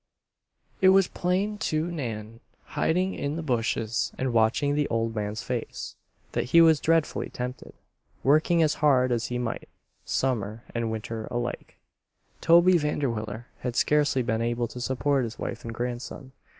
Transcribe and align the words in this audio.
It 0.81 0.89
was 0.89 1.07
plain 1.07 1.59
to 1.59 1.91
Nan, 1.91 2.39
hiding 2.73 3.13
in 3.13 3.35
the 3.35 3.43
bushes 3.43 4.11
and 4.17 4.33
watching 4.33 4.73
the 4.73 4.87
old 4.87 5.13
man's 5.13 5.43
face, 5.43 5.95
that 6.31 6.45
he 6.45 6.59
was 6.59 6.79
dreadfully 6.79 7.29
tempted. 7.29 7.75
Working 8.23 8.63
as 8.63 8.73
hard 8.81 9.11
as 9.11 9.27
he 9.27 9.37
might, 9.37 9.69
summer 10.03 10.63
and 10.73 10.89
winter 10.89 11.27
alike, 11.29 11.77
Toby 12.41 12.79
Vanderwiller 12.79 13.45
had 13.59 13.75
scarcely 13.75 14.23
been 14.23 14.41
able 14.41 14.67
to 14.69 14.81
support 14.81 15.23
his 15.23 15.37
wife 15.37 15.63
and 15.63 15.71
grandson. 15.71 16.31